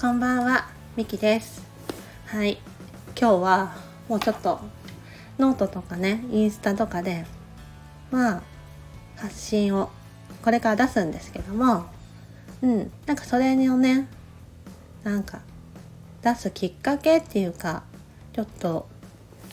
[0.00, 1.60] こんばんは、みきです。
[2.26, 2.58] はい、
[3.20, 3.74] 今日は
[4.08, 4.60] もうちょっと
[5.40, 7.26] ノートとかね、インスタとかで、
[8.12, 8.42] まあ、
[9.16, 9.90] 発信を
[10.44, 11.86] これから出すんですけども、
[12.62, 14.06] うん、なんかそれをね、
[15.02, 15.40] なんか
[16.22, 17.82] 出すきっかけっていうか、
[18.34, 18.86] ちょっと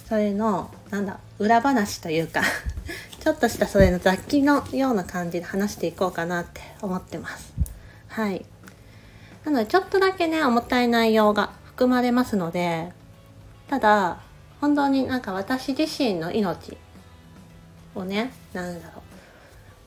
[0.07, 2.43] それの、なんだ、裏話というか、
[3.19, 7.51] ちょっとしたそれの雑記のような感じで話していこうかなって思ってます。
[8.09, 8.45] はい。
[9.45, 12.91] なのでちょっとだけね、重たい内容が含まれますので、
[13.67, 14.17] ただ、
[14.59, 16.75] 本当になんか私自身の命
[17.93, 19.03] をね、なんだろ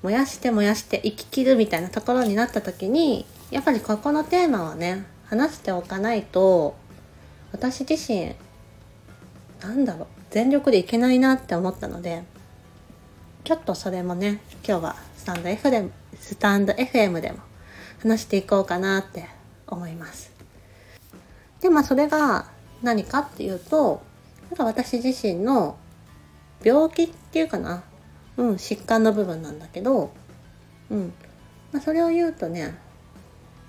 [0.02, 6.76] う、燃やして燃やして生き切るみたいなところになった時に、やっぱりここのテーマはね、話しておかないと、
[7.50, 8.36] 私自身、
[9.60, 12.22] なんだろう、全力でいけないなって思ったので、
[13.42, 15.90] ちょっとそれもね、今日はスタンド FM、
[16.20, 17.38] スタンド FM でも
[18.00, 19.37] 話していこうかなって
[19.68, 20.32] 思います。
[21.60, 22.46] で、まあそれが
[22.82, 24.02] 何かっていうと、
[24.50, 25.76] なんか私自身の
[26.62, 27.82] 病気っていうかな、
[28.36, 30.10] うん、疾患の部分なんだけど、
[30.90, 31.12] うん。
[31.72, 32.76] まあそれを言うとね、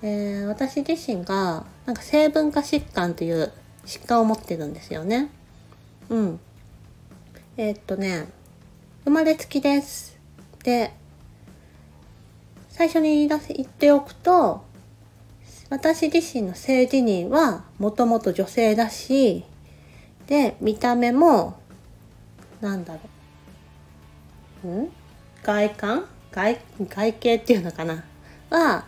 [0.02, 3.52] えー、私自身がなんか成分化疾患という
[3.84, 5.30] 疾患を持ってるんですよね。
[6.08, 6.40] うん。
[7.56, 8.28] えー、っとね、
[9.04, 10.18] 生まれつきです。
[10.62, 10.92] で、
[12.68, 14.64] 最初に言い出せ言っておくと、
[15.70, 19.44] 私自身の性自認はもともと女性だし、
[20.26, 21.58] で、見た目も、
[22.60, 23.00] なんだろ
[24.64, 24.68] う。
[24.82, 24.88] ん？
[25.42, 26.04] 外観？
[26.32, 28.04] 外、外形っていうのかな？
[28.50, 28.84] は、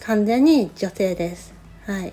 [0.00, 1.54] 完全に女性です。
[1.86, 2.12] はい。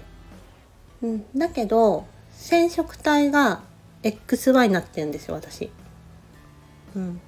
[1.02, 3.62] うん、だけど、染色体が
[4.02, 5.70] XY になってるんですよ、私。
[6.96, 7.20] うん。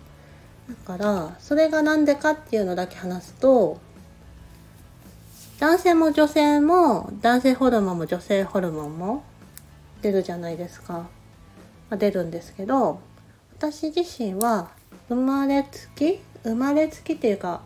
[0.69, 3.77] だから、それがなんでかっていうのだけ話すと、
[5.59, 9.23] 男性も女性も、男性ホルモンも女性ホルモンも
[10.01, 10.93] 出るじゃないですか。
[10.93, 11.07] ま
[11.91, 12.99] あ、出るんですけど、
[13.57, 14.69] 私自身は
[15.07, 17.61] 生まれつき生まれつきっていうか、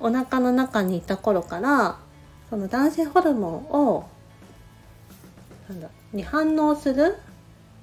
[0.00, 1.98] お腹の中にいた頃から、
[2.50, 4.08] その男性ホルモンを、
[5.68, 7.16] なんだ、に反応する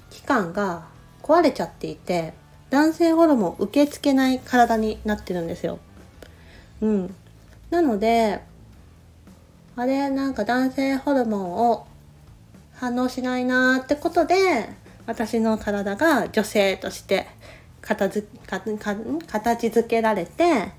[0.10, 0.88] 器官が
[1.24, 2.34] 壊れちゃっていて、
[2.70, 5.80] 男性ホルモンを受け付けない体になってるんですよ。
[6.82, 7.16] うん。
[7.70, 8.42] なので、
[9.78, 11.86] あれ、なんか男性ホルモンを
[12.76, 14.70] 反応しないなーってことで、
[15.06, 17.28] 私の体が女性として
[17.82, 20.72] 形づけられて、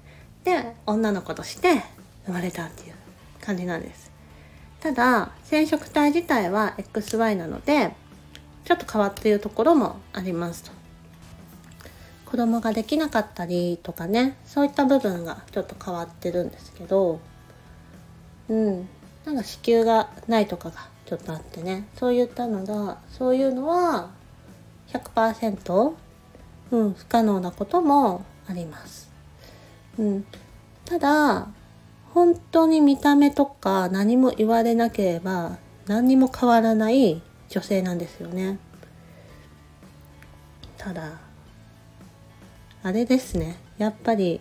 [0.44, 1.82] で、女の子として
[2.24, 2.94] 生まれたっていう
[3.42, 4.10] 感じなんです。
[4.80, 7.94] ただ、染色体自体は XY なので、
[8.64, 10.70] ちょっと変わっているところもありますと。
[12.24, 17.20] 子供ができなかったりとかね、そういった部分がちょっと変わってるんですけど、
[18.48, 18.88] うん、
[19.24, 24.10] なんか子宮がないとかがちょっとあってね、そういったのが、そういうのは
[24.88, 25.94] 100%、
[26.70, 29.10] うん、不可能なこともあります。
[29.98, 30.26] うん、
[30.84, 31.48] ただ、
[32.12, 38.58] 本当に見た目とか何も言われなければ何にも変わらない女性なんですよね。
[40.78, 41.18] ただ、
[42.82, 43.58] あれですね。
[43.78, 44.40] やっぱり、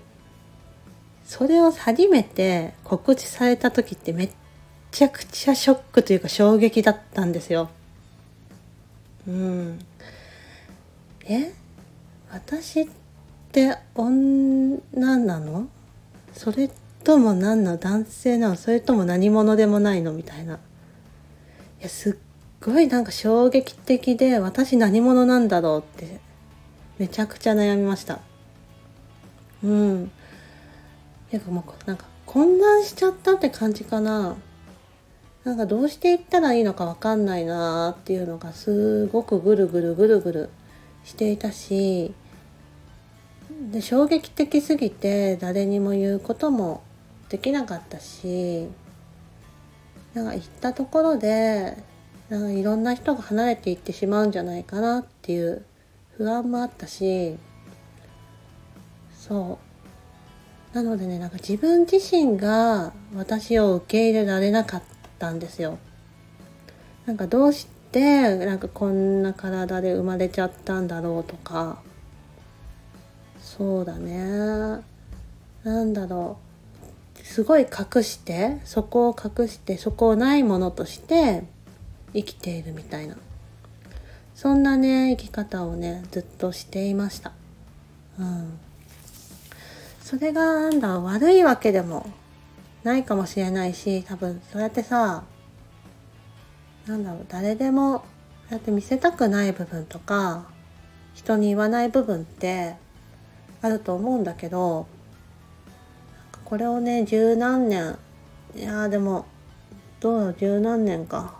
[1.25, 4.29] それを初めて告知された時ってめっ
[4.91, 7.69] ちゃくちゃショックというか衝撃だったんですよ。
[9.27, 9.79] うん。
[11.25, 11.51] え？
[12.31, 12.87] 私っ
[13.51, 14.79] て女
[15.17, 15.67] なの？
[16.33, 16.69] それ
[17.03, 17.77] とも何の？
[17.77, 18.55] 男性なの？
[18.55, 20.13] それとも何者でもないの？
[20.13, 20.55] みたいな。
[20.55, 20.57] い
[21.81, 22.15] や、すっ
[22.61, 26.19] ごいなんか衝撃的で私何者なんだろうって
[26.99, 28.19] めちゃくちゃ悩みました。
[29.63, 30.11] うん。
[31.39, 34.35] てかもうなんか混乱しちゃったって感じかな。
[35.43, 40.49] なんかどうしていったらいいのかわかんないなーっていうのがすごくぐるぐるぐるぐる
[41.03, 42.13] していたし、
[43.71, 46.81] で、衝撃的すぎて誰にも言うことも
[47.29, 48.67] できなかったし、
[50.15, 51.77] なんか行ったところで、
[52.29, 55.63] なんかいろんな人が離れていってしまうんじゃないかなっていう
[56.17, 57.37] 不安もあったし、
[59.15, 59.64] そう。
[60.75, 64.83] なのでね、なんか自分自身が私を受け入れられなかっ
[65.17, 65.77] たんですよ。
[67.05, 71.81] なんかどうして、なんかこんな体で生まれちゃったんだろうとか、
[73.41, 74.83] そうだね。
[75.63, 76.39] なんだろ
[77.21, 77.23] う。
[77.23, 81.45] すごい隠して、そこを隠して、そこをないものとして
[82.13, 83.15] 生きているみたいな。
[84.35, 87.31] そんなね、生き方をね、ずっとしていました。
[88.19, 88.64] うん。
[90.05, 92.05] それがなんだ悪いわけでも
[92.83, 95.23] ないかもしれないし多分そうやってさ
[96.85, 98.05] なんだろう誰でも
[98.51, 100.45] やって見せたくない部分とか
[101.15, 102.75] 人に言わない部分って
[103.63, 104.85] あると思うんだけど
[106.43, 107.97] これをね十何年
[108.55, 109.25] いやでも
[110.01, 111.33] どう十何年か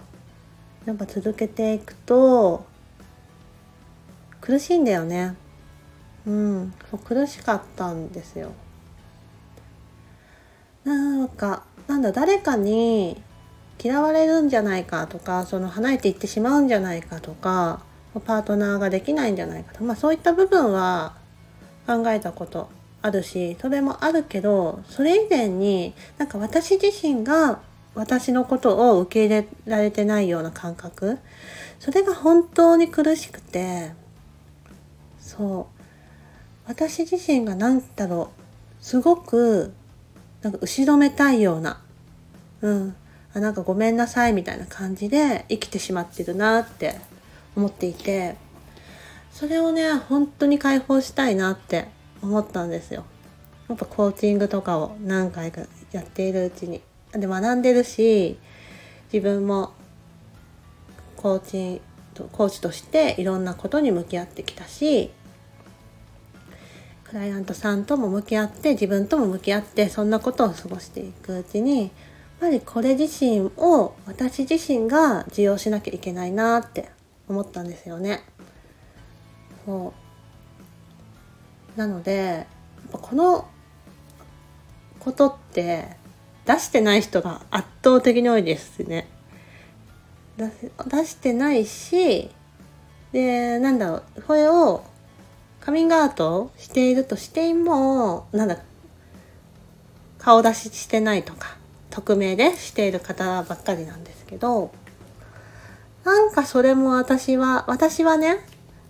[0.88, 2.65] やっぱ続けていくと
[4.41, 5.35] 苦しいんだよね。
[6.25, 6.74] うん。
[6.89, 8.51] そう苦しかったんですよ。
[10.83, 13.22] なんかなんだ誰かに
[13.83, 17.81] 嫌われるんじゃないかとかその離れていってしまうんじゃないかとか
[18.25, 21.16] パートナーができないんじゃないかとか、まあ、そういった部分は
[21.86, 22.69] 考えたこと
[23.01, 27.60] あるしそれもあるけどそれ以前になんか私自身が
[27.94, 31.19] 私のことを受け入れられてないような感覚
[31.80, 33.92] それが本当に苦しくて
[35.19, 35.75] そう。
[36.67, 38.31] 私自身が何だろ
[38.81, 39.73] うすごく
[40.41, 41.81] なんか後ろめたいような
[42.62, 42.95] うん
[43.33, 46.95] あなんかごめんなさいみたいな感じで生きてしまってるなって
[47.56, 48.35] 思っていて
[49.31, 51.88] それをね本当に解放したいなって
[52.21, 53.03] 思ったんですよ。
[53.67, 56.81] やっぱコーチングとかを何回かやっているうちに
[57.12, 58.38] で学んでるし
[59.12, 59.73] 自分も
[61.17, 61.81] コーチ
[62.31, 65.12] コーチとしていろんなことに向き合ってきたし
[67.07, 71.89] クライアントさんとも向き合って自分とも向き合ってそんなことを過ごしていくうちにやっ
[72.39, 76.89] ぱりこれ自身を私自身が受容しなきゃいけないなって
[77.29, 78.23] 思ったんですよね。
[79.65, 79.93] そ
[81.75, 82.47] うなので
[82.91, 83.47] この
[84.99, 85.97] ことって
[86.45, 89.07] 出してない人が圧倒的に多いですね。
[90.37, 92.29] 出してないし
[93.11, 94.83] でなんだろうこれを
[95.65, 98.59] カミングアウトしているとしてもなんだ
[100.19, 101.57] 顔出ししてないとか
[101.89, 104.71] 匿名でしている方ばっかりなんですけど
[106.03, 108.38] なんかそれも私は私はね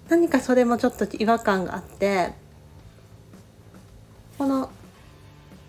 [0.10, 2.34] 何かそれもちょっと違和感があって
[4.38, 4.70] この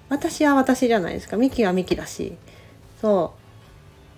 [0.09, 1.37] 私は私じゃないですか。
[1.37, 2.37] ミキはミキだし
[3.01, 3.35] そ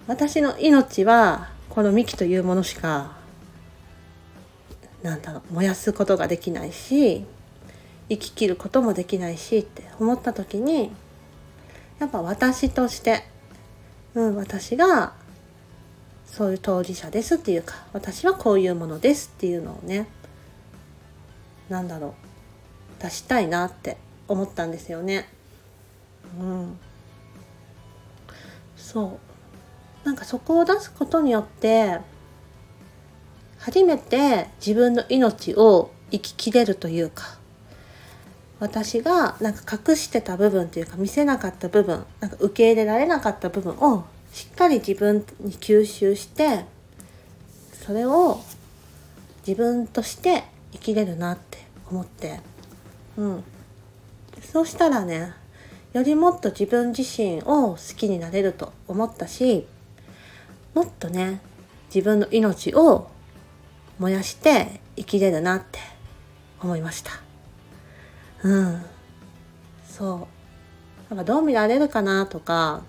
[0.06, 0.10] う。
[0.10, 3.17] 私の命はこのミキというものしか
[5.02, 7.24] なんだろう燃やすことができないし
[8.08, 10.90] 生ききることもできないしって思った時に
[11.98, 13.24] やっぱ私として、
[14.14, 15.12] うん、私が
[16.26, 20.08] そういう当事者ですっていうか私はこういうものですっていうのをね
[21.68, 22.14] なんだろ
[23.00, 23.96] う出したいなって
[24.26, 25.28] 思ったんですよね。
[26.38, 26.78] うん、
[28.76, 29.18] そ
[30.04, 31.98] うなんかそこを出すことによって
[33.68, 37.36] 初めて自分の命を生ききれるというか
[38.60, 46.64] 私がなんか隠してた部分というか見せなかった部分なんか受け入れられなかった部分をしっかり自分に吸収して
[47.74, 48.40] それを
[49.46, 51.58] 自分として生きれるなって
[51.90, 52.40] 思って。
[53.18, 53.44] うん。
[54.50, 55.34] そうしたらね
[55.92, 59.66] よりもっと自分自身を好きになれると思ったし
[60.72, 61.40] もっとね
[61.94, 63.10] 自分の命を
[63.98, 65.78] 燃やして生きれるなって
[66.60, 67.12] 思いました
[68.42, 68.82] うん
[69.88, 70.28] そ
[71.10, 72.82] うなんかどう見られるかなとか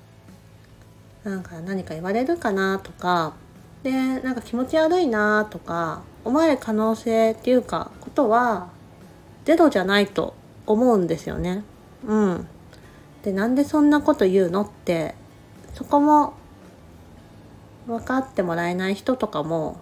[1.24, 3.34] なんか何か言われるかなとか
[3.84, 8.70] でなんか気持ち悪いなとか思える可能性っていうかことは
[9.46, 10.34] ゼロじゃないと
[10.66, 11.63] 思うんですよね。
[12.06, 12.48] うん。
[13.24, 15.16] でなんでそんなこと言うのって
[15.74, 16.34] そこも
[17.88, 19.78] 分かってもらえない人とかも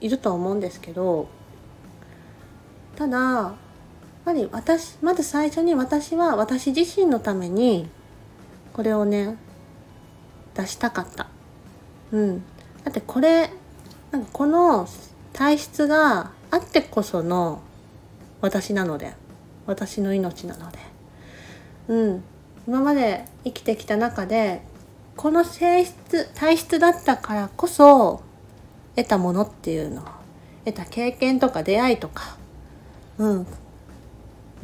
[0.00, 1.28] いると思うんですけど
[2.96, 3.54] ただやっ
[4.24, 7.88] ぱり私まず最初に私は私自身のために
[8.72, 9.36] これをね
[10.56, 11.28] 出したかった。
[12.12, 12.42] うん。
[12.84, 13.50] だってこれ、
[14.10, 14.88] なんかこの
[15.32, 17.60] 体質があってこその
[18.40, 19.14] 私なので、
[19.66, 20.78] 私の命なので。
[21.88, 22.24] うん。
[22.66, 24.62] 今まで生きてきた中で、
[25.16, 28.22] この性質、体質だったからこそ
[28.96, 30.02] 得たものっていうの。
[30.64, 32.36] 得た経験とか出会いとか、
[33.18, 33.46] うん。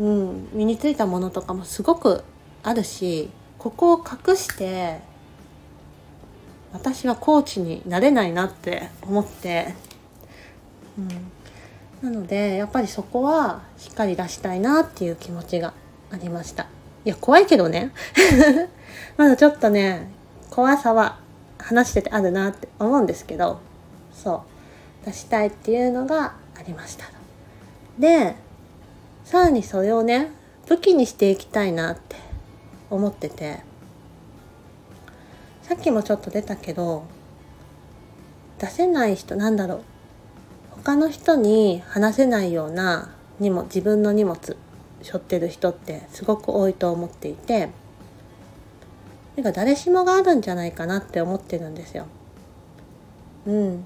[0.00, 2.24] うん、身についたものとかもすごく
[2.62, 4.98] あるし、ここを隠して
[6.72, 9.74] 私はコーチになれないなって思って、
[12.02, 15.74] うん、なのでやっぱりそこはしっかり出したいなっていう気持ちが
[16.10, 16.66] ありました。
[17.04, 17.92] いや怖いけどね。
[19.16, 20.10] まだちょっとね
[20.50, 21.18] 怖さは
[21.58, 23.60] 話しててあるなって思うんですけど。
[24.12, 24.45] そ
[25.02, 27.11] う出したいっていうのがありました
[27.99, 28.37] で
[29.25, 30.31] さらにそれをね
[30.69, 32.16] 武器にしていきたいなって
[32.90, 33.61] 思ってて
[35.62, 37.04] さっきもちょっと出たけど
[38.59, 39.83] 出せない人なんだろう
[40.71, 44.57] 他の人に話せないような荷物自分の荷物
[45.02, 47.71] 背負ってる人ってすごく多いと思っていて
[49.37, 52.07] なんか誰しもがあるんじゃないかなって思ってるんですよ。
[53.47, 53.85] うん。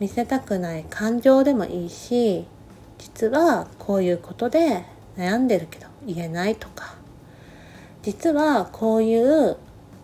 [0.00, 2.46] 見せたくない感情でもいいし
[2.98, 4.84] 実はこういうことで
[5.16, 6.94] 悩んでるけど言えないとか
[8.02, 9.56] 実はこういう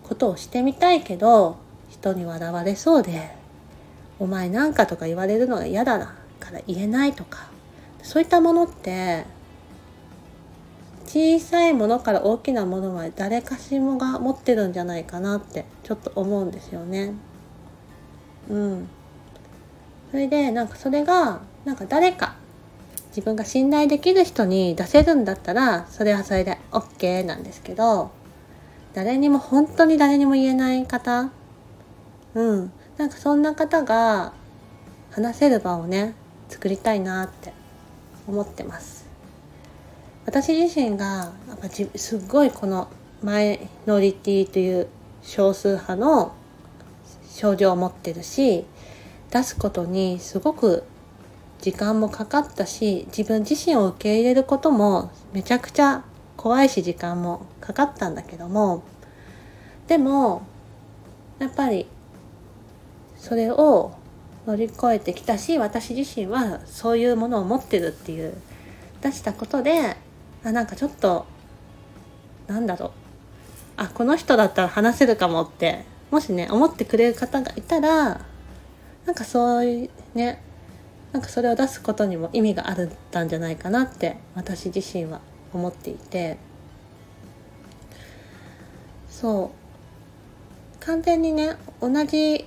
[0.02, 1.56] ことをしてみたいけど
[1.90, 3.30] 人に笑われそうで
[4.18, 7.48] 「お前なんか」とか言われるのが嫌だなから言えないとか
[8.02, 9.24] そういったものって
[11.06, 17.12] 小さいものから大きなものは誰かしもが持ってるんじゃないかなってちょっと思うんですよね。
[18.50, 18.88] うん。
[20.14, 22.36] それでなんかそれがなんか誰か
[23.08, 28.12] 自分が信頼できる人に出せるんだったらそれはそれで OK なんですけど
[28.92, 31.32] 誰にも本当に誰にも言えない方
[32.36, 34.32] うんなんかそんな方が
[35.10, 36.14] 話せる場をね
[36.48, 37.52] 作りたいなって
[38.28, 39.06] 思ってます。
[40.26, 42.86] 私自身がやっぱじすっごいこの
[43.20, 44.86] マイノリティという
[45.24, 46.36] 少数派の
[47.34, 48.64] 症状を持ってるし
[49.34, 50.84] 出すことにすごく
[51.60, 56.04] 時間もかかったし自分自身を受け入れることもめちゃくちゃ
[56.36, 58.84] 怖いし時間もかかったんだけども
[59.88, 60.46] でも
[61.40, 61.88] やっぱり
[63.16, 63.96] それを
[64.46, 68.34] 乗り越えてきたし私自身はそういうものを持ってるっていう
[69.02, 69.96] 出したことで
[70.44, 71.26] あなんかちょっと
[72.46, 72.90] なんだろう。
[73.78, 78.20] あこの人だったら話せるかもってもしね思ってくれる方がいたら
[79.06, 80.42] なんかそういうね
[81.12, 85.20] なんかそれを出すことにも意味があったんじゃないかなって私自身は
[85.52, 86.38] 思っていて。
[89.08, 89.64] そう。
[90.84, 92.44] 完全にね同じ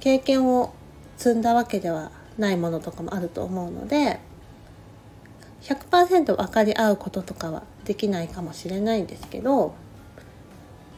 [0.00, 0.72] 経験を
[1.18, 4.20] 積んだわけではないものとかもあると思うので
[5.62, 9.74] 100%分かり合うこととかはできないかもしれないんですけど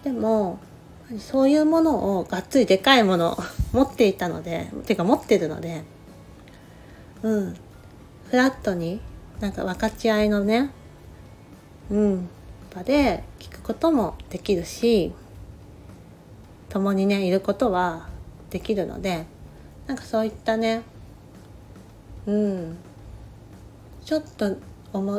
[0.04, 0.61] でも
[1.19, 3.37] そういうものをがっつりでかいもの
[3.73, 5.83] 持っていたのでていうか持ってるので
[7.23, 7.57] うん。
[8.31, 9.00] フラットに
[9.40, 10.71] なんか分かち合いのね
[11.90, 12.29] うん。
[12.75, 15.12] 場で聞くこともできるし
[16.69, 18.09] 共にねいることは
[18.50, 19.26] できるので
[19.88, 20.83] なんかそういったね
[22.26, 22.76] うん。
[24.05, 24.57] ちょっと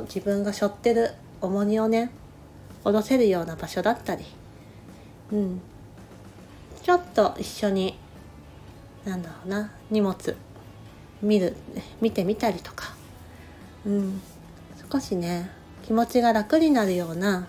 [0.03, 2.11] 自分が背負ってる重荷をね
[2.83, 4.25] 下ろせるような場所だったり、
[5.31, 5.61] うん、
[6.83, 7.97] ちょっと一緒に
[9.05, 10.15] なんだろうな荷物
[11.21, 11.55] 見る
[12.01, 12.93] 見てみたりとか、
[13.85, 14.21] うん、
[14.91, 15.49] 少しね
[15.83, 17.47] 気持ちが楽になるような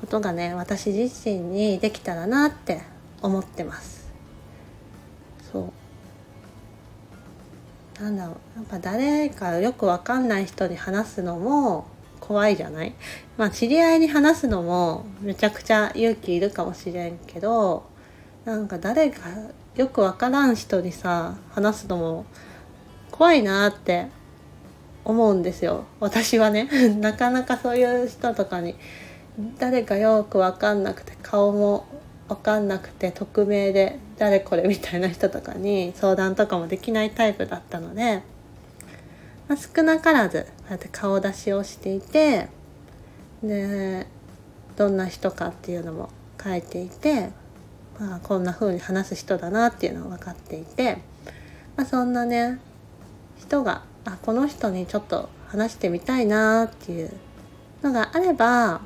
[0.00, 2.82] ことがね私自身にできたらなって
[3.20, 4.10] 思ってます。
[5.52, 5.70] そ
[8.00, 8.02] う。
[8.02, 11.86] なんだろうやっぱ誰かよくわかんない人に話すのも
[12.18, 12.94] 怖いじゃない？
[13.36, 17.84] まあ知り合いに話すのもめちゃくちゃ勇気いるかもしれんけど
[18.44, 19.20] なんか誰か
[19.76, 22.26] よくわからん人にさ話すのも
[23.10, 24.08] 怖いなって
[25.04, 25.84] 思うんですよ。
[26.00, 26.68] 私はね。
[27.00, 28.74] なかなかそういう人とかに
[29.58, 31.84] 誰かよくわかんなくて顔も
[32.28, 38.22] 分かんなくて匿名で誰これみたいな人とかに相談とかもできないタイプだったので、
[39.48, 42.48] まあ、少なからずこうやって顔出しをしていて
[43.42, 44.06] で
[44.76, 46.10] どんな人かっていうのも
[46.42, 47.30] 書いていて、
[47.98, 50.98] まあ、こんな風に話す人だなっていうのが分かっていて、
[51.76, 52.58] まあ、そんなね
[53.38, 57.12] 人があこの人にちょっと話してみたいなっていう
[57.82, 58.80] のがあれば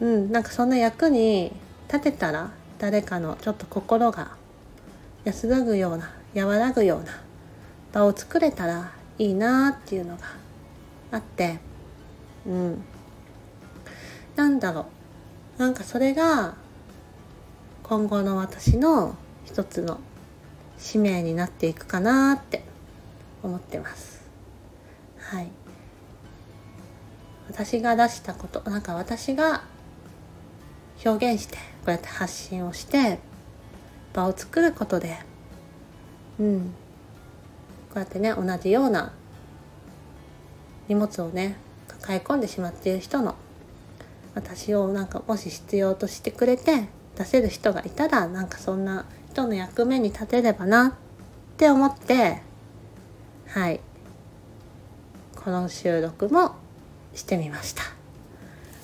[0.00, 1.52] うんなんかそんな役に
[1.88, 4.32] 立てたら誰かのちょっと心が
[5.24, 7.22] 安らぐような和らぐような
[7.92, 10.22] 場を作れたらいいなっていうのが
[11.10, 11.58] あって
[12.46, 12.84] うん。
[14.36, 14.86] なんだろ
[15.58, 15.60] う。
[15.60, 16.54] なんかそれが
[17.90, 19.98] 今後の私の一つの
[20.78, 22.62] 使命になっていくかなって
[23.42, 24.22] 思ってます
[25.18, 25.48] はい
[27.48, 29.64] 私が出したことなんか私が
[31.04, 33.18] 表現してこうやって発信をして
[34.12, 35.18] 場を作ることで
[36.38, 36.72] うん
[37.88, 39.12] こうやってね同じような
[40.86, 41.56] 荷物をね
[41.88, 43.34] 抱え込んでしまっている人の
[44.36, 50.92] 私をなんかもし必要としてくれて出せる人がいたらなんかそんな人の役目に立てればなっ
[51.58, 52.40] て思って
[53.46, 53.80] はい。
[55.36, 56.54] この収録も
[57.14, 57.82] してみました。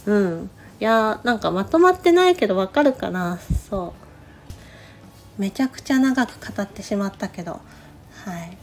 [0.05, 0.51] うん。
[0.81, 3.39] いやーなんかまとまってないけどわかるかな。
[3.71, 3.95] そ
[5.39, 5.41] う。
[5.41, 7.53] めちゃくちゃ長く語ってしまったけど。
[7.53, 7.59] は
[8.45, 8.59] い。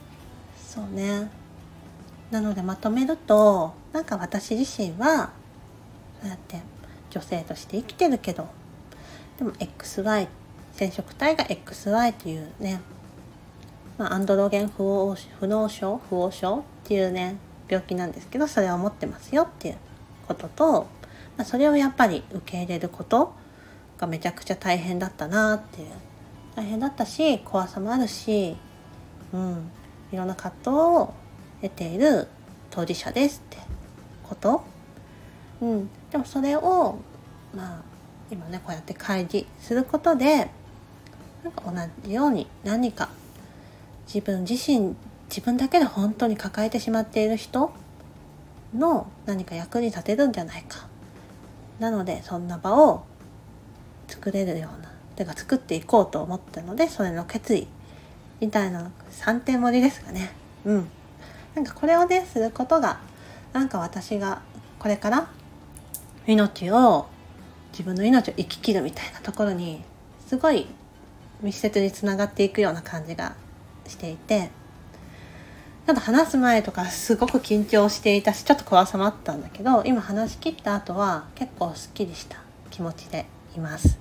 [0.68, 1.32] そうね。
[2.30, 5.32] なのでまとめるとなんか私自身は
[6.22, 6.62] そうやって
[7.10, 8.48] 女性として生きてるけど
[9.38, 10.28] でも XY
[10.74, 12.82] 染色体が XY というね、
[13.98, 17.38] まあ、アンドロゲン不不脳症不応症っていうね
[17.68, 19.78] 病気なんですけどそれを持ってますよっていう
[20.28, 20.88] ことと、
[21.38, 23.34] まあ、それをやっぱり受け入れること
[23.98, 25.88] がめちゃくちゃ大変だったなっていう。
[26.56, 28.56] 大変だったし怖さもあるし、
[29.34, 29.72] うん、
[30.12, 31.14] いろんな葛藤を
[31.62, 32.28] 得ている
[32.70, 33.58] 当事者ですって
[34.24, 34.64] こと、
[35.62, 37.00] うん、でもそれを
[37.56, 37.93] まあ
[38.34, 40.50] 今ねこうやって開示することで
[41.44, 43.10] なんか同じように何か
[44.08, 44.96] 自分自身
[45.30, 47.72] 自分だけで本当に抱えてしまっている人
[48.76, 50.88] の何か役に立てるんじゃないか。
[51.80, 53.04] なのでそんな場を
[54.08, 57.68] 作れるようなてか作っていこうと思ったのでそれの決意
[58.40, 60.32] みたいな3点盛りですかね。
[60.66, 60.90] うん。
[61.54, 63.00] なんかこれをねすることが
[63.54, 64.42] なんか私が
[64.80, 65.28] これから
[66.26, 67.08] 命を
[67.74, 69.84] 自分の命を生き切るみたいなところに
[70.28, 70.68] すごい
[71.42, 73.36] 密接につながっていくような感じが
[73.88, 74.50] していて
[75.86, 82.38] ちょっと話す前とかすごく緊張していたしちょっと怖さもあったんだけど今話し切った後は結構すっきりした
[82.72, 83.26] 気持ちで
[83.56, 84.00] います。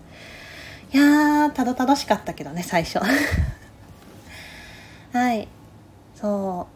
[0.92, 3.00] いやーたどたどしかったけどね最初。
[5.12, 5.48] はい。
[6.14, 6.68] そ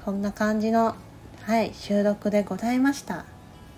[0.00, 0.04] う。
[0.04, 0.94] こんな感じの
[1.42, 3.24] はい収録でございました。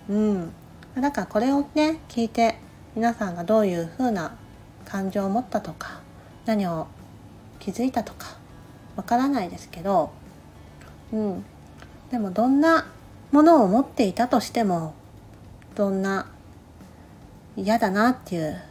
[0.09, 0.53] うん。
[1.01, 2.57] だかこれをね聞いて
[2.95, 4.37] 皆さんがどういう風な
[4.85, 6.01] 感情を持ったとか
[6.45, 6.87] 何を
[7.59, 8.37] 気づいたとか
[8.95, 10.11] わからないですけど
[11.13, 11.45] うん、
[12.11, 12.87] でもどんな
[13.31, 14.93] ものを持っていたとしても
[15.75, 16.27] どんな
[17.55, 18.61] 嫌だなっていう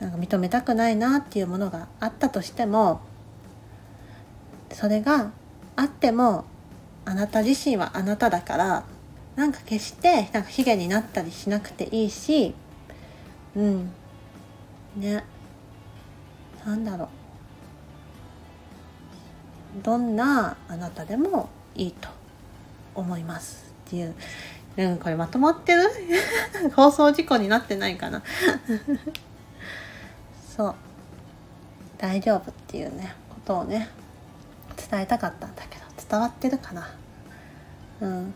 [0.00, 3.00] なんか認めたくないなっていうものがあったとしても
[4.70, 5.30] それが
[5.76, 6.44] あっても
[7.04, 8.84] あなた自身はあなただから
[9.36, 12.54] なんか決してなんか卑下になったりしなくていいし
[13.56, 13.90] うん。
[14.96, 15.24] ね。
[16.64, 17.08] なんだろう。
[19.82, 22.08] どんなあなたでもいいと
[22.94, 23.64] 思います。
[23.86, 24.14] っていう、
[24.76, 25.82] うん、これまとまってる？
[26.76, 28.22] 放送事故になってないかな？
[30.56, 30.74] そう。
[31.98, 33.88] 大丈夫っていうねことをね
[34.90, 36.88] 伝えたかったんだけど伝わってるかな？
[38.00, 38.34] うん。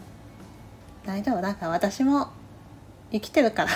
[1.08, 2.28] 大丈夫だから私も
[3.10, 3.70] 生きてるから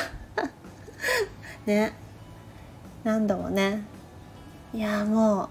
[1.64, 1.94] ね
[3.04, 3.84] 何度もね
[4.74, 5.48] いやも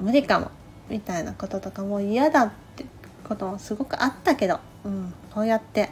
[0.00, 0.50] う無理かも
[0.88, 2.84] みたいなこととかもう嫌だって
[3.28, 5.90] こともすごくあったけど、うん、こうやって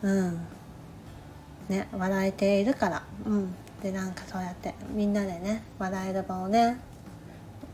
[0.00, 0.40] うん
[1.68, 6.78] ね笑えているから、うん、でなんかそうやってみんなでね笑える場をね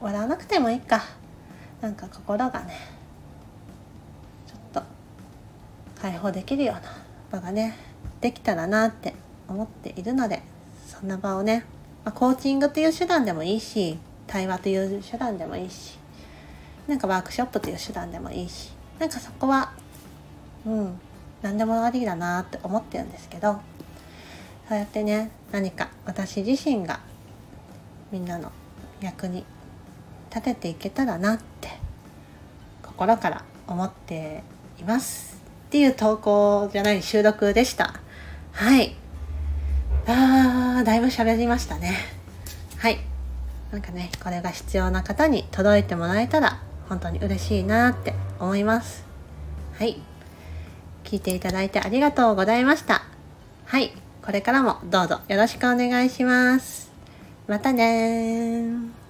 [0.01, 1.01] 笑わなくてもいいか
[1.81, 2.77] なんか心がね
[4.49, 4.83] ちょっと
[6.05, 6.83] 解放できるような
[7.33, 7.75] 場がね
[8.21, 9.15] できたらなって
[9.49, 10.43] 思っているので
[10.87, 11.65] そんな場をね、
[12.05, 15.99] まあ、コーチングという手段でもいいし対話という手段でもいいし
[16.87, 19.73] なんかワークショップという手段でもいいしなんかそこは
[20.67, 21.01] うん
[21.41, 23.59] 何でもありだなって思ってるんですけど
[24.69, 27.01] そうやってね何か私自身が
[28.13, 28.53] みんなの
[29.01, 29.47] 役に
[30.29, 31.71] 立てていけたらなって
[32.83, 34.43] 心から思って
[34.79, 35.44] います。
[35.75, 37.95] っていう投稿じゃない収録でした。
[38.53, 38.95] はい。
[40.07, 41.97] あーだいぶ喋りましたね。
[42.79, 43.01] はい。
[43.73, 49.05] なんかねこれが必要な方に届いてもらえたら本当に嬉しいなって思います。
[49.77, 50.01] はい。
[51.03, 53.03] 聞いていただいてありがとうございました。
[53.65, 53.91] はい。
[54.25, 56.93] これからもどうぞよろしくお願いします。
[57.49, 59.04] またね